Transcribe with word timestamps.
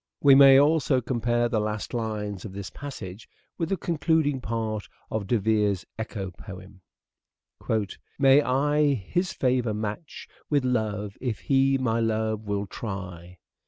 We 0.19 0.33
may 0.33 0.57
also 0.59 0.99
compare 0.99 1.47
the 1.47 1.59
last 1.59 1.93
lines 1.93 2.43
of 2.43 2.53
this 2.53 2.71
passage 2.71 3.29
with 3.59 3.69
the 3.69 3.77
concluding 3.77 4.41
part 4.41 4.87
of 5.11 5.27
De 5.27 5.37
Vere's 5.37 5.85
Echo 5.99 6.31
poem:" 6.31 6.81
May 8.17 8.41
I 8.41 8.95
his 8.95 9.31
favour 9.31 9.75
match 9.75 10.27
with 10.49 10.65
love 10.65 11.17
if 11.21 11.41
he 11.41 11.77
my 11.77 11.99
love 11.99 12.45
will 12.47 12.65
try? 12.65 13.37